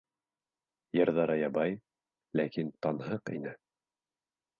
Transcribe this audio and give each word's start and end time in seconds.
Йырҙары 0.99 1.35
ябай, 1.39 1.75
ләкин 2.39 2.73
танһыҡ 2.87 3.33
ине. 3.37 3.53